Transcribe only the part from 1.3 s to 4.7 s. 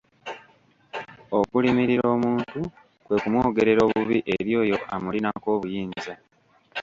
Okulimirira omuntu kwe kumwogerera obubi eri